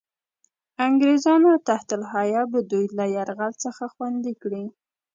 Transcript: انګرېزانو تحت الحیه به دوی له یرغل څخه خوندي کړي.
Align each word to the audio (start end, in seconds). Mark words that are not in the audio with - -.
انګرېزانو 0.85 1.51
تحت 1.67 1.87
الحیه 1.97 2.43
به 2.51 2.59
دوی 2.71 2.85
له 2.97 3.05
یرغل 3.15 3.53
څخه 3.63 3.83
خوندي 3.93 4.33
کړي. 4.41 4.63